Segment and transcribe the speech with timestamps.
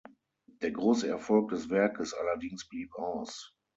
[0.63, 3.53] Der große Erfolg des Werkes allerdings blieb aus.